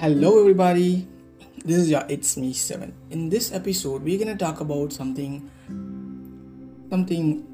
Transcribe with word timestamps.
Hello, 0.00 0.40
everybody. 0.40 1.06
This 1.62 1.76
is 1.76 1.90
your 1.90 2.06
It's 2.08 2.38
Me 2.38 2.54
Seven. 2.54 2.94
In 3.10 3.28
this 3.28 3.52
episode, 3.52 4.02
we're 4.02 4.18
gonna 4.18 4.34
talk 4.34 4.62
about 4.62 4.94
something, 4.94 5.44
something 6.88 7.44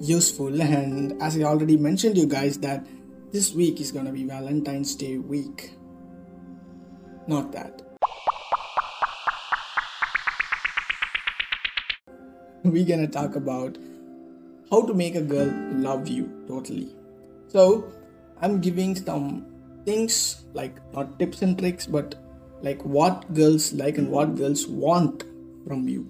useful. 0.00 0.60
And 0.60 1.22
as 1.22 1.38
I 1.38 1.44
already 1.44 1.76
mentioned, 1.76 2.18
you 2.18 2.26
guys 2.26 2.58
that 2.66 2.84
this 3.30 3.54
week 3.54 3.80
is 3.80 3.92
gonna 3.92 4.10
be 4.10 4.24
Valentine's 4.24 4.96
Day 4.96 5.18
week. 5.18 5.70
Not 7.28 7.52
that. 7.52 7.80
We're 12.64 12.90
gonna 12.90 13.06
talk 13.06 13.36
about 13.36 13.78
how 14.68 14.82
to 14.82 14.94
make 14.94 15.14
a 15.14 15.22
girl 15.22 15.46
love 15.86 16.08
you 16.08 16.26
totally. 16.48 16.90
So, 17.46 17.92
I'm 18.42 18.60
giving 18.60 18.96
some 18.96 19.47
things 19.88 20.44
like 20.54 20.76
not 20.92 21.18
tips 21.18 21.42
and 21.42 21.58
tricks, 21.58 21.86
but 21.86 22.14
like 22.62 22.84
what 22.84 23.32
girls 23.34 23.72
like 23.72 23.98
and 23.98 24.10
what 24.10 24.36
girls 24.36 24.66
want 24.66 25.24
from 25.66 25.88
you. 25.88 26.06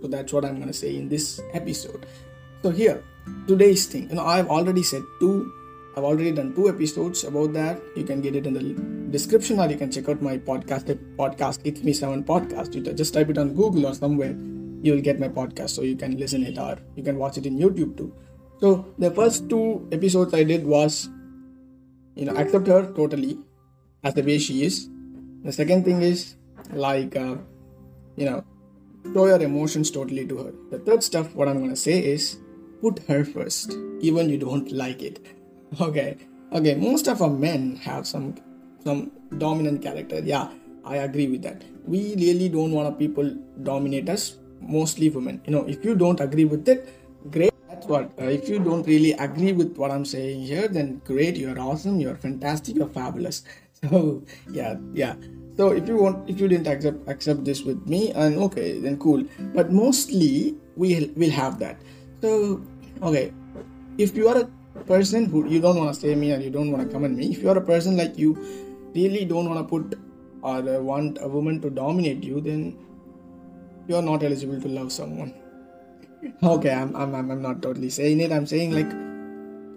So, 0.00 0.08
that's 0.08 0.32
what 0.32 0.44
I'm 0.44 0.58
gonna 0.60 0.72
say 0.72 0.96
in 0.96 1.08
this 1.08 1.40
episode. 1.52 2.06
So, 2.62 2.70
here, 2.70 3.02
today's 3.46 3.86
thing, 3.86 4.08
you 4.10 4.16
know, 4.16 4.26
I've 4.26 4.48
already 4.48 4.82
said 4.82 5.02
two, 5.20 5.52
I've 5.96 6.04
already 6.04 6.32
done 6.32 6.54
two 6.54 6.68
episodes 6.68 7.24
about 7.24 7.52
that. 7.54 7.80
You 7.96 8.04
can 8.04 8.20
get 8.20 8.36
it 8.36 8.46
in 8.46 8.54
the 8.54 8.62
description 9.10 9.58
or 9.58 9.68
you 9.68 9.76
can 9.76 9.90
check 9.90 10.08
out 10.08 10.22
my 10.22 10.38
podcast, 10.38 10.94
podcast, 11.16 11.60
It's 11.64 11.82
Me 11.82 11.92
Seven 11.92 12.22
podcast. 12.22 12.74
You 12.74 12.82
just 12.92 13.14
type 13.14 13.30
it 13.30 13.38
on 13.38 13.54
Google 13.54 13.86
or 13.86 13.94
somewhere 13.94 14.36
you 14.82 14.94
will 14.94 15.00
get 15.00 15.18
my 15.18 15.28
podcast 15.28 15.70
so 15.70 15.82
you 15.82 15.96
can 15.96 16.16
listen 16.18 16.44
it 16.44 16.58
or 16.58 16.78
you 16.96 17.02
can 17.02 17.18
watch 17.18 17.36
it 17.38 17.46
in 17.46 17.58
youtube 17.58 17.96
too 17.96 18.12
so 18.60 18.86
the 18.98 19.10
first 19.10 19.48
two 19.48 19.86
episodes 19.92 20.34
i 20.34 20.44
did 20.44 20.64
was 20.64 21.08
you 22.18 22.24
know 22.26 22.36
accept 22.42 22.66
her 22.66 22.82
totally 23.00 23.38
as 24.02 24.14
the 24.14 24.22
way 24.22 24.38
she 24.38 24.64
is. 24.64 24.88
The 25.44 25.52
second 25.52 25.84
thing 25.84 26.02
is 26.02 26.34
like 26.72 27.16
uh, 27.16 27.36
you 28.16 28.26
know 28.28 28.44
show 29.14 29.26
your 29.26 29.40
emotions 29.40 29.90
totally 29.90 30.26
to 30.26 30.38
her. 30.44 30.52
The 30.70 30.78
third 30.80 31.02
stuff 31.02 31.34
what 31.34 31.48
i'm 31.48 31.58
going 31.58 31.70
to 31.78 31.82
say 31.88 31.98
is 32.14 32.38
put 32.82 32.98
her 33.10 33.24
first 33.24 33.76
even 34.00 34.28
you 34.28 34.38
don't 34.38 34.72
like 34.84 35.02
it. 35.02 35.24
Okay. 35.80 36.16
Okay 36.52 36.74
most 36.74 37.08
of 37.08 37.22
our 37.22 37.30
men 37.30 37.76
have 37.76 38.06
some 38.06 38.34
some 38.84 39.10
dominant 39.38 39.82
character. 39.82 40.20
Yeah 40.34 40.48
i 40.84 40.96
agree 41.08 41.28
with 41.28 41.42
that. 41.42 41.62
We 41.86 42.00
really 42.16 42.48
don't 42.48 42.72
want 42.72 42.98
people 42.98 43.30
dominate 43.62 44.08
us 44.08 44.36
mostly 44.60 45.08
women. 45.08 45.40
You 45.46 45.52
know 45.52 45.64
if 45.76 45.84
you 45.84 45.94
don't 45.94 46.20
agree 46.20 46.44
with 46.44 46.68
it 46.68 46.88
great 47.30 47.57
what 47.88 48.10
uh, 48.20 48.24
if 48.24 48.48
you 48.48 48.58
don't 48.58 48.86
really 48.86 49.12
agree 49.12 49.52
with 49.52 49.76
what 49.76 49.90
i'm 49.90 50.04
saying 50.04 50.42
here 50.42 50.68
then 50.68 51.00
great 51.04 51.36
you're 51.36 51.58
awesome 51.58 52.00
you're 52.00 52.16
fantastic 52.16 52.76
you're 52.76 52.94
fabulous. 53.00 53.42
So 53.78 54.24
yeah 54.50 54.74
yeah. 54.92 55.14
So 55.56 55.70
if 55.70 55.86
you 55.86 55.98
want 55.98 56.28
if 56.28 56.40
you 56.40 56.48
didn't 56.48 56.66
accept 56.66 57.08
accept 57.08 57.44
this 57.44 57.62
with 57.62 57.86
me 57.86 58.10
and 58.10 58.36
okay 58.46 58.80
then 58.80 58.98
cool. 58.98 59.22
But 59.54 59.70
mostly 59.70 60.56
we 60.74 61.12
will 61.14 61.30
have 61.30 61.60
that. 61.60 61.78
So 62.20 62.60
okay. 63.02 63.32
If 63.96 64.16
you 64.16 64.26
are 64.26 64.40
a 64.40 64.48
person 64.84 65.26
who 65.26 65.46
you 65.48 65.60
don't 65.60 65.76
want 65.76 65.94
to 65.94 66.00
say 66.00 66.14
me 66.14 66.32
or 66.32 66.40
you 66.40 66.50
don't 66.50 66.72
want 66.72 66.86
to 66.86 66.92
comment 66.92 67.16
me 67.16 67.30
if 67.30 67.38
you 67.42 67.50
are 67.50 67.58
a 67.58 67.66
person 67.72 67.96
like 67.96 68.18
you 68.18 68.36
really 68.94 69.24
don't 69.24 69.48
want 69.48 69.60
to 69.60 69.64
put 69.64 69.98
or 70.42 70.58
uh, 70.58 70.80
want 70.80 71.18
a 71.20 71.28
woman 71.28 71.60
to 71.60 71.70
dominate 71.70 72.22
you 72.22 72.40
then 72.40 72.76
you 73.86 73.96
are 73.96 74.02
not 74.02 74.22
eligible 74.22 74.60
to 74.60 74.68
love 74.68 74.92
someone 74.92 75.34
okay 76.42 76.72
I'm, 76.72 76.94
I'm 76.96 77.14
i'm 77.14 77.42
not 77.42 77.62
totally 77.62 77.90
saying 77.90 78.20
it. 78.20 78.32
I'm 78.32 78.46
saying 78.46 78.72
like 78.72 78.90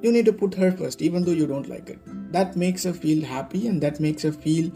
you 0.04 0.12
need 0.12 0.26
to 0.26 0.34
put 0.34 0.54
her 0.56 0.72
first 0.72 1.02
even 1.02 1.24
though 1.24 1.32
you 1.32 1.48
don't 1.48 1.70
like 1.70 1.90
it. 1.90 2.00
That 2.32 2.56
makes 2.56 2.84
her 2.84 2.94
feel 2.94 3.24
happy 3.24 3.68
and 3.68 3.82
that 3.82 4.00
makes 4.00 4.24
her 4.24 4.32
feel 4.32 4.72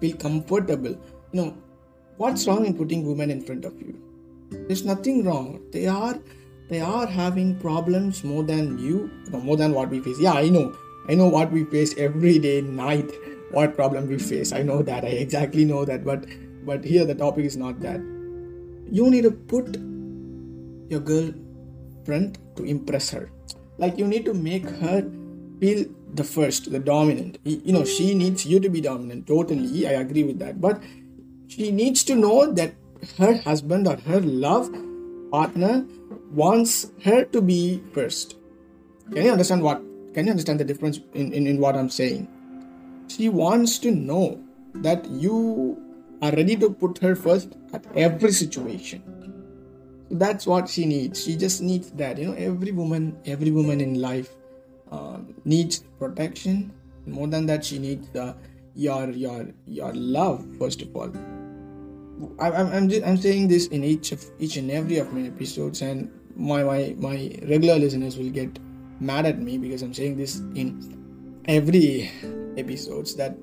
feel 0.00 0.16
comfortable. 0.16 0.96
You 1.32 1.42
know 1.42 1.56
what's 2.16 2.46
wrong 2.46 2.66
in 2.66 2.74
putting 2.74 3.06
women 3.06 3.30
in 3.30 3.40
front 3.40 3.64
of 3.64 3.80
you? 3.80 4.00
There's 4.50 4.84
nothing 4.84 5.24
wrong. 5.24 5.60
They 5.72 5.86
are 5.86 6.18
they 6.68 6.80
are 6.80 7.06
having 7.06 7.58
problems 7.58 8.22
more 8.22 8.42
than 8.42 8.78
you 8.78 9.10
no, 9.30 9.40
more 9.40 9.56
than 9.56 9.72
what 9.72 9.90
we 9.90 10.00
face. 10.00 10.20
Yeah 10.20 10.34
i 10.34 10.48
know. 10.48 10.76
I 11.08 11.14
know 11.14 11.28
what 11.28 11.50
we 11.50 11.64
face 11.64 11.96
every 11.96 12.38
day 12.38 12.60
night 12.60 13.10
what 13.50 13.74
problem 13.74 14.08
we 14.08 14.18
face. 14.18 14.52
I 14.52 14.62
know 14.62 14.82
that. 14.82 15.04
I 15.04 15.08
exactly 15.08 15.64
know 15.64 15.84
that. 15.84 16.04
But 16.04 16.26
but 16.64 16.84
here 16.84 17.04
the 17.04 17.14
topic 17.14 17.44
is 17.44 17.56
not 17.56 17.80
that. 17.80 18.00
You 18.90 19.10
need 19.10 19.22
to 19.22 19.30
put 19.30 19.76
your 20.88 21.00
girlfriend 21.00 22.38
to 22.56 22.64
impress 22.64 23.10
her. 23.10 23.30
Like 23.78 23.98
you 23.98 24.06
need 24.06 24.24
to 24.24 24.34
make 24.34 24.68
her 24.68 25.08
feel 25.60 25.86
the 26.14 26.24
first 26.24 26.70
the 26.70 26.78
dominant. 26.78 27.38
You 27.44 27.72
know 27.72 27.84
she 27.84 28.14
needs 28.14 28.46
you 28.46 28.60
to 28.60 28.68
be 28.68 28.80
dominant. 28.80 29.26
Totally 29.26 29.86
i 29.86 29.92
agree 29.92 30.24
with 30.24 30.38
that. 30.38 30.60
But 30.60 30.82
she 31.48 31.70
needs 31.70 32.02
to 32.04 32.14
know 32.14 32.52
that 32.52 32.74
her 33.18 33.36
husband 33.42 33.86
or 33.86 33.96
her 33.96 34.20
love 34.20 34.70
partner 35.30 35.86
wants 36.32 36.90
her 37.04 37.24
to 37.24 37.40
be 37.40 37.82
first. 37.92 38.36
Can 39.12 39.24
you 39.24 39.32
understand 39.32 39.62
what 39.62 39.82
can 40.14 40.26
you 40.26 40.30
understand 40.30 40.58
the 40.60 40.64
difference 40.64 41.00
in, 41.14 41.32
in, 41.32 41.46
in 41.46 41.58
what 41.58 41.76
i'm 41.76 41.90
saying? 41.90 42.28
She 43.08 43.28
wants 43.28 43.78
to 43.80 43.90
know 43.90 44.40
that 44.74 45.08
you 45.08 45.78
are 46.20 46.32
ready 46.32 46.56
to 46.56 46.70
put 46.70 46.98
her 46.98 47.14
first 47.14 47.56
at 47.72 47.86
every 47.94 48.32
situation 48.32 49.02
that's 50.10 50.46
what 50.46 50.68
she 50.68 50.84
needs. 50.84 51.22
She 51.22 51.36
just 51.36 51.62
needs 51.62 51.90
that 51.92 52.18
you 52.18 52.26
know 52.26 52.34
every 52.34 52.72
woman 52.72 53.18
every 53.24 53.50
woman 53.50 53.80
in 53.80 54.00
life 54.00 54.34
uh, 54.90 55.18
needs 55.44 55.84
protection. 55.98 56.72
More 57.06 57.26
than 57.26 57.46
that 57.46 57.64
she 57.64 57.78
needs 57.78 58.14
uh, 58.16 58.34
your 58.74 59.10
your 59.10 59.48
your 59.66 59.92
love 59.94 60.44
first 60.58 60.82
of 60.82 60.94
all. 60.94 61.12
I, 62.40 62.50
I'm, 62.50 62.66
I'm, 62.72 62.88
just, 62.88 63.06
I'm 63.06 63.16
saying 63.16 63.46
this 63.46 63.68
in 63.68 63.84
each 63.84 64.10
of 64.10 64.24
each 64.38 64.56
and 64.56 64.70
every 64.70 64.98
of 64.98 65.12
my 65.12 65.22
episodes 65.22 65.82
and 65.82 66.10
my, 66.38 66.62
my 66.62 66.94
my 66.98 67.34
regular 67.48 67.78
listeners 67.78 68.16
will 68.16 68.30
get 68.30 68.58
mad 69.00 69.26
at 69.26 69.38
me 69.38 69.58
because 69.58 69.82
i'm 69.82 69.94
saying 69.94 70.16
this 70.16 70.38
in 70.54 71.42
every 71.46 72.10
episodes 72.56 73.14
that 73.16 73.36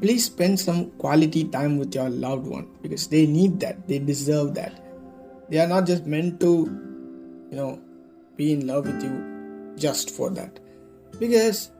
please 0.00 0.24
spend 0.26 0.58
some 0.58 0.90
quality 0.92 1.44
time 1.44 1.78
with 1.78 1.94
your 1.94 2.08
loved 2.08 2.46
one 2.46 2.68
because 2.82 3.08
they 3.08 3.26
need 3.26 3.60
that 3.60 3.86
they 3.88 3.98
deserve 3.98 4.54
that. 4.54 4.84
They 5.48 5.58
are 5.58 5.68
not 5.68 5.86
just 5.86 6.06
meant 6.06 6.40
to 6.40 6.52
you 7.50 7.56
know 7.56 7.80
be 8.36 8.52
in 8.52 8.66
love 8.66 8.86
with 8.86 9.02
you 9.02 9.74
just 9.76 10.10
for 10.10 10.30
that. 10.30 10.60
Because 11.18 11.70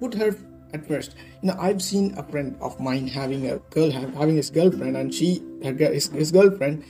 put 0.00 0.14
her 0.14 0.36
at 0.74 0.86
first. 0.86 1.14
You 1.42 1.48
know 1.48 1.56
i've 1.60 1.80
seen 1.80 2.14
a 2.18 2.22
friend 2.22 2.56
of 2.60 2.78
mine 2.80 3.06
having 3.06 3.48
a 3.50 3.58
girl 3.70 3.90
having 3.90 4.36
his 4.36 4.50
girlfriend 4.50 4.96
and 4.96 5.14
she 5.14 5.42
her, 5.62 5.72
his, 5.72 6.08
his 6.08 6.32
girlfriend 6.32 6.82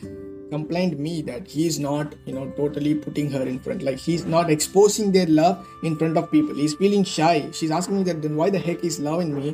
complained 0.51 0.99
me 0.99 1.23
that 1.23 1.47
he's 1.47 1.79
not 1.79 2.15
you 2.25 2.35
know 2.35 2.51
totally 2.57 2.95
putting 2.95 3.31
her 3.31 3.43
in 3.43 3.59
front. 3.59 3.83
Like 3.83 3.99
he's 3.99 4.25
not 4.25 4.51
exposing 4.51 5.13
their 5.13 5.27
love 5.27 5.67
in 5.83 5.97
front 5.97 6.17
of 6.17 6.31
people. 6.31 6.55
He's 6.55 6.75
feeling 6.75 7.05
shy. 7.05 7.49
She's 7.53 7.71
asking 7.71 7.99
me 7.99 8.03
that 8.05 8.23
then 8.23 8.37
why 8.37 8.51
the 8.51 8.59
heck 8.59 8.85
is 8.85 9.01
loving 9.01 9.35
me 9.35 9.53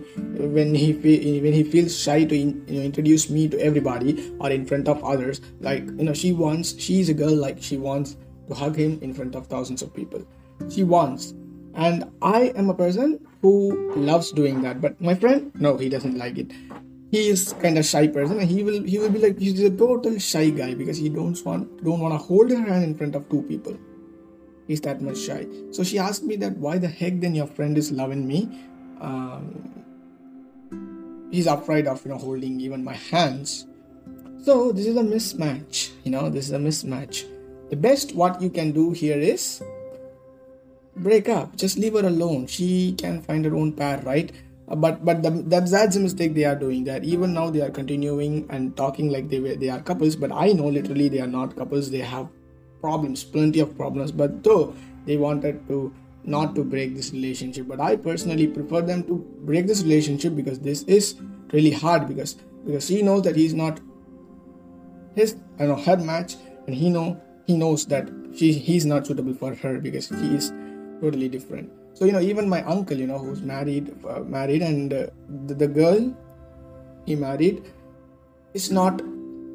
when 0.58 0.74
he 0.74 0.92
when 0.92 1.52
he 1.52 1.64
feels 1.64 1.98
shy 1.98 2.24
to 2.24 2.36
you 2.36 2.52
know, 2.68 2.82
introduce 2.82 3.30
me 3.30 3.48
to 3.48 3.58
everybody 3.60 4.32
or 4.38 4.50
in 4.50 4.66
front 4.66 4.88
of 4.88 5.02
others? 5.04 5.40
Like 5.60 5.84
you 5.84 6.04
know 6.04 6.14
she 6.14 6.32
wants 6.32 6.78
she's 6.78 7.08
a 7.08 7.14
girl 7.14 7.34
like 7.34 7.62
she 7.62 7.76
wants 7.76 8.16
to 8.48 8.54
hug 8.54 8.76
him 8.76 8.98
in 9.02 9.14
front 9.14 9.34
of 9.34 9.46
thousands 9.46 9.82
of 9.82 9.94
people. 9.94 10.26
She 10.70 10.84
wants. 10.84 11.34
And 11.74 12.04
i 12.20 12.52
am 12.54 12.68
a 12.68 12.74
person 12.74 13.26
who 13.40 13.94
loves 13.96 14.30
doing 14.30 14.60
that. 14.60 14.80
But 14.82 15.00
my 15.00 15.14
friend 15.14 15.50
no 15.54 15.76
he 15.76 15.88
doesn't 15.88 16.18
like 16.18 16.36
it 16.36 16.52
he 17.12 17.28
is 17.28 17.52
kind 17.60 17.76
of 17.76 17.84
shy 17.84 18.08
person. 18.08 18.40
He 18.40 18.62
will 18.64 18.82
he 18.82 18.98
will 18.98 19.10
be 19.10 19.18
like 19.18 19.38
he's 19.38 19.60
a 19.60 19.70
total 19.70 20.18
shy 20.18 20.48
guy 20.48 20.72
because 20.72 20.96
he 20.96 21.10
don't 21.10 21.38
want 21.44 21.84
don't 21.84 22.00
want 22.00 22.14
to 22.14 22.18
hold 22.18 22.50
her 22.50 22.64
hand 22.64 22.82
in 22.82 22.96
front 22.96 23.14
of 23.14 23.28
two 23.28 23.42
people. 23.42 23.76
He's 24.66 24.80
that 24.80 25.02
much 25.02 25.18
shy. 25.18 25.46
So 25.72 25.84
she 25.84 25.98
asked 25.98 26.24
me 26.24 26.36
that 26.36 26.56
why 26.56 26.78
the 26.78 26.88
heck 26.88 27.20
then 27.20 27.34
your 27.34 27.46
friend 27.46 27.76
is 27.76 27.92
loving 27.92 28.26
me? 28.26 28.48
Um, 28.98 29.84
he's 31.30 31.46
afraid 31.46 31.86
of 31.86 32.02
you 32.06 32.12
know 32.12 32.18
holding 32.18 32.58
even 32.60 32.82
my 32.82 32.94
hands. 32.94 33.66
So 34.42 34.72
this 34.72 34.86
is 34.86 34.96
a 34.96 35.04
mismatch 35.04 35.90
you 36.04 36.10
know 36.10 36.30
this 36.30 36.46
is 36.46 36.52
a 36.52 36.58
mismatch. 36.58 37.28
The 37.68 37.76
best 37.76 38.14
what 38.14 38.40
you 38.40 38.48
can 38.48 38.72
do 38.72 38.92
here 38.92 39.18
is 39.18 39.62
break 40.96 41.28
up. 41.28 41.56
Just 41.56 41.76
leave 41.76 41.92
her 41.92 42.06
alone. 42.06 42.46
She 42.46 42.94
can 42.96 43.20
find 43.20 43.44
her 43.44 43.54
own 43.54 43.74
path 43.74 44.04
right 44.04 44.32
but 44.76 45.04
but 45.04 45.22
the, 45.22 45.30
that's 45.46 45.70
that's 45.70 45.96
a 45.96 46.00
mistake 46.00 46.34
they 46.34 46.44
are 46.44 46.54
doing 46.54 46.84
that 46.84 47.04
even 47.04 47.32
now 47.34 47.50
they 47.50 47.60
are 47.60 47.70
continuing 47.70 48.46
and 48.50 48.76
talking 48.76 49.10
like 49.10 49.28
they 49.28 49.40
were 49.40 49.54
they 49.54 49.68
are 49.68 49.80
couples 49.80 50.16
but 50.16 50.32
i 50.32 50.52
know 50.52 50.68
literally 50.68 51.08
they 51.08 51.20
are 51.20 51.26
not 51.26 51.56
couples. 51.56 51.90
They 51.90 51.98
have 51.98 52.28
problems 52.82 53.24
plenty 53.24 53.60
of 53.60 53.76
problems. 53.76 54.12
But 54.12 54.42
though 54.44 54.74
they 55.06 55.16
wanted 55.16 55.66
to 55.68 55.94
not 56.24 56.54
to 56.54 56.64
break 56.64 56.94
this 56.96 57.12
relationship. 57.12 57.68
But 57.68 57.80
i 57.80 57.96
personally 57.96 58.46
prefer 58.46 58.82
them 58.82 59.04
to 59.04 59.18
break 59.50 59.66
this 59.66 59.82
relationship 59.82 60.36
because 60.36 60.58
this 60.60 60.82
is 60.98 61.14
really 61.52 61.72
hard 61.72 62.08
because 62.08 62.34
because 62.66 62.88
he 62.88 63.02
knows 63.02 63.22
that 63.22 63.36
he's 63.36 63.54
not 63.54 63.80
his 65.14 65.36
I 65.58 65.66
know 65.66 65.76
her 65.76 65.96
match. 65.96 66.36
And 66.66 66.74
he 66.76 66.90
know 66.90 67.20
he 67.46 67.56
knows 67.56 67.86
that 67.86 68.10
she 68.36 68.52
he's 68.52 68.86
not 68.86 69.06
suitable 69.06 69.34
for 69.34 69.54
her 69.54 69.78
because 69.78 70.08
he 70.08 70.34
is 70.40 70.52
totally 71.00 71.28
different 71.28 71.81
so 71.94 72.04
you 72.04 72.12
know 72.12 72.20
even 72.20 72.48
my 72.48 72.62
uncle 72.62 72.96
you 72.96 73.06
know 73.06 73.18
who's 73.18 73.42
married 73.42 73.94
uh, 74.08 74.20
married 74.20 74.62
and 74.62 74.92
uh, 74.92 75.06
the, 75.46 75.54
the 75.54 75.68
girl 75.68 76.14
he 77.06 77.14
married 77.14 77.64
is 78.54 78.70
not 78.70 79.00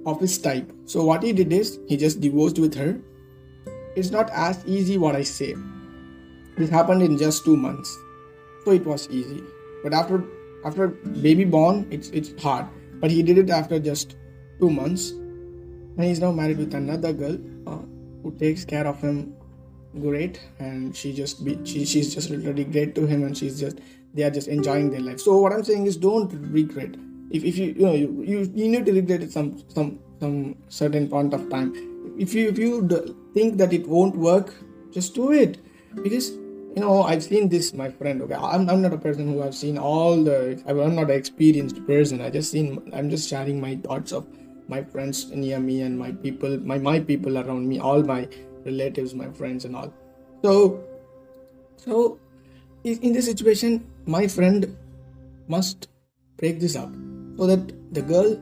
of 0.08 0.22
his 0.22 0.38
type. 0.38 0.72
So 0.86 1.04
what 1.04 1.22
he 1.22 1.34
did 1.34 1.52
is 1.52 1.80
he 1.88 1.98
just 1.98 2.22
divorced 2.22 2.60
with 2.60 2.74
her. 2.76 3.00
It's 3.96 4.10
not 4.10 4.30
as 4.32 4.64
easy 4.66 4.98
what 4.98 5.16
i 5.16 5.22
say. 5.22 5.54
This 6.58 6.70
happened 6.70 7.04
in 7.04 7.18
just 7.18 7.44
two 7.46 7.58
months. 7.58 7.96
So 8.66 8.72
it 8.72 8.86
was 8.86 9.08
easy. 9.10 9.44
But 9.84 9.94
after 9.94 10.24
after 10.66 10.88
baby 11.28 11.46
born 11.46 11.88
it's 11.92 12.10
it's 12.10 12.42
hard. 12.42 12.66
But 13.02 13.12
he 13.12 13.22
did 13.22 13.38
it 13.38 13.50
after 13.50 13.80
just 13.80 14.16
two 14.60 14.70
months. 14.70 15.12
And 15.12 16.04
he's 16.04 16.20
now 16.20 16.32
married 16.32 16.58
with 16.58 16.74
another 16.74 17.12
girl 17.12 17.38
uh, 17.66 17.82
who 18.24 18.32
takes 18.40 18.66
care 18.66 18.88
of 18.88 19.02
him 19.02 19.36
great 20.02 20.40
and 20.60 20.96
she 20.96 21.14
just 21.14 21.44
be 21.46 21.60
she, 21.66 21.86
she's 21.86 22.14
just 22.14 22.30
really 22.30 22.64
great 22.64 22.96
to 22.96 23.06
him 23.06 23.24
and 23.24 23.38
she's 23.38 23.60
just 23.60 23.80
they 24.14 24.24
are 24.24 24.32
just 24.32 24.48
enjoying 24.48 24.90
their 24.90 25.02
life. 25.02 25.20
So 25.20 25.38
what 25.38 25.54
i'm 25.54 25.64
saying 25.64 25.86
is 25.86 25.98
don't 25.98 26.32
regret. 26.52 26.96
If, 27.30 27.44
if 27.44 27.58
you 27.58 27.68
you 27.68 27.86
know 27.86 27.94
you, 27.94 28.24
you, 28.26 28.52
you 28.56 28.68
need 28.70 28.86
to 28.86 28.94
regret 28.94 29.22
it 29.22 29.32
some 29.32 29.64
some 29.70 30.00
some 30.20 30.56
certain 30.70 31.08
point 31.08 31.34
of 31.34 31.50
time. 31.50 31.74
If 32.18 32.34
you 32.34 32.50
if 32.50 32.58
you 32.58 32.88
think 33.34 33.58
that 33.58 33.74
it 33.74 33.88
won't 33.88 34.16
work 34.16 34.54
just 34.92 35.16
do 35.16 35.32
it. 35.32 35.58
Because 35.96 36.32
you 36.78 36.82
know 36.82 37.04
i've 37.04 37.24
seen 37.24 37.50
this 37.50 37.74
my 37.74 37.90
friend 37.90 38.22
okay 38.22 38.36
i'm, 38.36 38.70
I'm 38.70 38.82
not 38.84 38.94
a 38.94 38.98
person 39.00 39.28
who 39.34 39.42
i've 39.42 39.56
seen 39.56 39.80
all 39.80 40.24
the 40.24 40.62
i'm 40.68 40.96
not 40.96 41.10
an 41.10 41.18
experienced 41.18 41.86
person. 41.88 42.22
I 42.22 42.30
just 42.30 42.52
seen 42.52 42.92
i'm 42.94 43.10
just 43.10 43.28
sharing 43.28 43.60
my 43.60 43.76
thoughts 43.78 44.12
of 44.12 44.28
my 44.68 44.84
friends 44.84 45.32
near 45.32 45.60
me 45.60 45.82
and 45.82 45.98
my 45.98 46.12
people 46.12 46.60
my 46.60 46.78
my 46.78 47.00
people 47.00 47.38
around 47.38 47.68
me 47.68 47.80
all 47.80 48.04
my 48.04 48.28
relatives 48.68 49.14
my 49.14 49.30
friends 49.32 49.66
and 49.66 49.76
all. 49.76 49.94
So 50.44 50.84
so 51.78 52.20
in 52.84 53.14
this 53.14 53.26
situation 53.26 53.86
my 54.06 54.28
friend 54.28 54.78
must 55.48 55.90
break 56.38 56.60
this 56.60 56.76
up 56.76 56.92
so 57.38 57.48
that 57.48 57.74
the 57.94 58.02
girl 58.02 58.38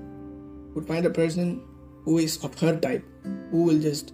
would 0.74 0.88
find 0.88 1.06
a 1.06 1.10
person 1.10 1.64
who 2.04 2.18
is 2.20 2.38
of 2.44 2.60
her 2.60 2.78
type 2.78 3.04
who 3.52 3.64
will 3.64 3.80
just 3.80 4.14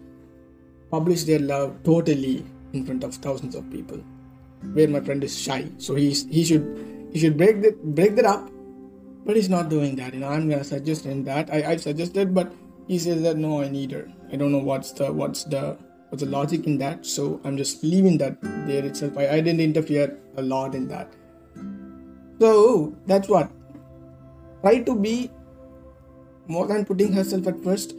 publish 0.90 1.24
their 1.24 1.40
love 1.40 1.76
totally 1.84 2.46
in 2.74 2.86
front 2.86 3.04
of 3.04 3.14
thousands 3.16 3.56
of 3.56 3.70
people 3.72 4.00
where 4.74 4.88
my 4.88 5.02
friend 5.02 5.24
is 5.24 5.38
shy. 5.38 5.68
So 5.78 5.96
he's 5.96 6.26
he 6.28 6.44
should 6.44 6.66
he 7.12 7.20
should 7.20 7.38
break 7.38 7.62
that 7.62 7.84
break 7.84 8.16
that 8.16 8.26
up 8.26 8.50
but 9.26 9.36
he's 9.36 9.50
not 9.50 9.70
doing 9.70 9.96
that. 9.98 10.14
You 10.14 10.22
know 10.22 10.30
i'm 10.30 10.50
gonna 10.50 10.64
suggest 10.64 11.06
him 11.06 11.24
that. 11.26 11.52
I 11.52 11.72
i 11.72 11.76
suggested 11.78 12.34
but 12.34 12.54
he 12.88 13.00
says 13.00 13.22
that 13.24 13.38
no 13.38 13.62
i 13.62 13.70
need 13.70 13.92
her. 13.92 14.08
I 14.32 14.36
don't 14.36 14.52
know 14.52 14.66
what's 14.72 14.92
the 14.92 15.12
what's 15.12 15.44
the 15.46 15.78
what's 16.12 16.24
the 16.24 16.30
logic 16.30 16.68
in 16.68 16.78
that? 16.80 17.06
So 17.06 17.40
i'm 17.46 17.58
just 17.58 17.84
leaving 17.84 18.18
that 18.20 18.38
there 18.68 18.86
itself. 18.86 19.18
I, 19.18 19.28
I 19.30 19.42
didn't 19.42 19.62
interfere 19.62 20.18
a 20.36 20.42
lot 20.42 20.76
in 20.76 20.88
that. 20.90 21.14
So 22.40 22.94
that's 23.08 23.30
what. 23.30 23.50
Try 24.62 24.80
to 24.84 24.96
be 24.96 25.32
more 26.48 26.68
than 26.68 26.86
putting 26.86 27.14
herself 27.14 27.48
at 27.48 27.64
first. 27.64 27.96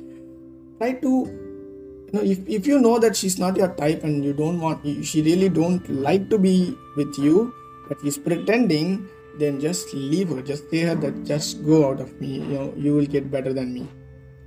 Try 0.78 0.92
to 0.92 1.08
you 1.08 2.12
know 2.12 2.22
if, 2.22 2.46
if 2.46 2.66
you 2.66 2.78
know 2.80 2.98
that 2.98 3.16
she's 3.16 3.38
not 3.38 3.56
your 3.56 3.72
type 3.74 4.04
and 4.04 4.22
you 4.24 4.34
don't 4.34 4.60
want 4.60 4.84
she 5.04 5.22
really 5.22 5.48
don't 5.48 5.88
like 5.88 6.28
to 6.28 6.38
be 6.38 6.76
with 6.96 7.18
you 7.18 7.54
but 7.88 7.96
she's 8.02 8.18
pretending 8.18 9.08
then 9.38 9.58
just 9.58 9.94
leave 9.94 10.28
her. 10.28 10.42
Just 10.42 10.68
say 10.70 10.80
her 10.80 10.94
that 10.96 11.24
just 11.24 11.64
go 11.64 11.88
out 11.88 12.00
of 12.00 12.20
me. 12.20 12.40
You 12.40 12.58
know 12.58 12.74
you 12.76 12.94
will 12.94 13.06
get 13.06 13.30
better 13.30 13.52
than 13.52 13.72
me. 13.72 13.88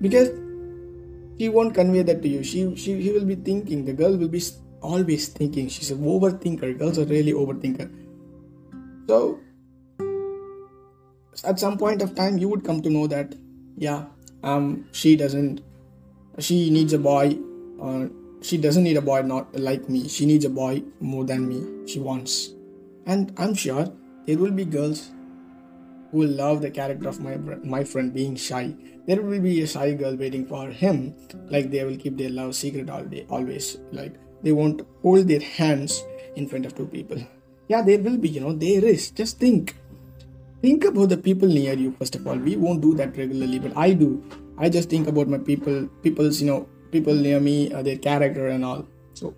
Because 0.01 0.29
she 1.37 1.49
won't 1.49 1.73
convey 1.73 2.03
that 2.03 2.21
to 2.21 2.27
you. 2.27 2.43
She 2.43 2.75
she 2.75 3.01
he 3.01 3.11
will 3.11 3.25
be 3.25 3.35
thinking 3.35 3.85
the 3.85 3.93
girl 3.93 4.17
will 4.17 4.27
be 4.27 4.41
always 4.81 5.27
thinking. 5.27 5.69
She's 5.69 5.91
an 5.91 6.03
overthinker. 6.03 6.77
Girls 6.77 6.99
are 6.99 7.05
really 7.05 7.33
overthinker. 7.33 7.89
So 9.07 9.39
at 11.43 11.59
some 11.59 11.77
point 11.77 12.01
of 12.01 12.15
time 12.15 12.37
you 12.37 12.49
would 12.49 12.63
come 12.63 12.81
to 12.81 12.89
know 12.89 13.07
that 13.07 13.35
yeah 13.77 14.05
um 14.43 14.87
she 14.93 15.15
doesn't 15.15 15.61
she 16.39 16.69
needs 16.69 16.93
a 16.93 16.97
boy 16.97 17.37
uh, 17.81 18.05
she 18.41 18.57
doesn't 18.57 18.83
need 18.83 18.97
a 18.97 19.01
boy 19.01 19.21
not 19.21 19.53
like 19.55 19.89
me. 19.89 20.07
She 20.07 20.25
needs 20.25 20.45
a 20.45 20.49
boy 20.49 20.83
more 20.99 21.25
than 21.25 21.47
me. 21.49 21.87
She 21.87 21.99
wants. 21.99 22.53
And 23.05 23.33
i'm 23.37 23.53
sure 23.53 23.91
there 24.25 24.37
will 24.37 24.51
be 24.51 24.65
girls 24.65 25.11
who 26.15 26.21
will 26.21 26.35
love 26.41 26.61
the 26.61 26.71
character 26.71 27.09
of 27.09 27.19
my 27.19 27.35
my 27.77 27.83
friend 27.83 28.13
being 28.17 28.35
shy 28.47 28.65
there 29.07 29.21
will 29.21 29.39
be 29.39 29.61
a 29.61 29.67
shy 29.67 29.93
girl 29.93 30.15
waiting 30.15 30.45
for 30.45 30.69
him. 30.69 31.15
Like 31.49 31.69
they 31.71 31.83
will 31.83 31.97
keep 31.97 32.17
their 32.17 32.29
love 32.29 32.55
secret 32.55 32.89
all 32.89 33.03
day 33.03 33.25
always. 33.29 33.77
Like 33.91 34.15
they 34.41 34.51
won't 34.51 34.81
hold 35.01 35.27
their 35.27 35.41
hands 35.41 36.03
in 36.35 36.47
front 36.47 36.65
of 36.65 36.75
two 36.75 36.87
people. 36.87 37.21
Yeah 37.67 37.81
there 37.81 37.99
will 37.99 38.17
be 38.17 38.29
you 38.29 38.41
know 38.41 38.53
there 38.53 38.83
is. 38.83 39.11
Just 39.11 39.39
think. 39.39 39.75
Think 40.61 40.85
about 40.85 41.09
the 41.09 41.17
people 41.17 41.47
near 41.47 41.73
you 41.73 41.91
first 41.99 42.15
of 42.15 42.25
all. 42.25 42.35
We 42.35 42.55
won't 42.55 42.81
do 42.81 42.95
that 42.95 43.15
regularly 43.17 43.59
but 43.59 43.77
i 43.77 43.93
do. 43.93 44.23
I 44.57 44.69
just 44.69 44.89
think 44.89 45.07
about 45.07 45.27
my 45.27 45.37
people 45.37 45.87
people's 46.01 46.41
you 46.41 46.47
know 46.47 46.67
people 46.91 47.13
near 47.13 47.39
me 47.39 47.71
uh, 47.73 47.83
their 47.83 47.97
character 47.97 48.47
and 48.47 48.65
all. 48.65 48.87
So 49.13 49.35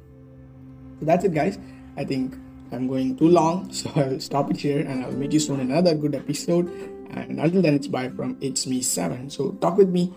that's 1.01 1.25
it 1.25 1.33
guys. 1.33 1.59
I 1.97 2.06
think 2.06 2.35
i'm 2.72 2.88
going 2.88 3.16
too 3.16 3.28
long 3.28 3.72
so 3.80 3.92
i'll 3.96 4.19
stop 4.19 4.52
it 4.52 4.58
here 4.58 4.80
and 4.80 5.06
i'll 5.06 5.12
meet 5.12 5.31
you 5.31 5.40
soon 5.40 5.60
in 5.60 5.72
another 5.72 5.96
good 5.96 6.16
episode. 6.16 6.68
And 7.10 7.40
until 7.40 7.62
then 7.62 7.74
it's 7.74 7.88
bye 7.88 8.10
from 8.10 8.38
it's 8.42 8.68
me 8.68 8.81
seven. 8.81 9.30
So 9.30 9.52
talk 9.54 9.78
with 9.78 9.90
me 9.90 10.14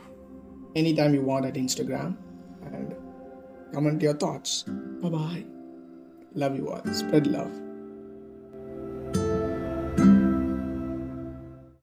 anytime 0.74 1.14
you 1.14 1.22
want 1.22 1.46
at 1.46 1.54
instagram 1.54 2.16
and 2.66 2.94
comment 3.72 4.02
your 4.02 4.14
thoughts. 4.14 4.64
Bye 5.00 5.08
bye 5.08 5.44
love 6.34 6.56
you 6.56 6.68
all. 6.68 6.84
Spread 6.92 7.26
love 7.26 7.69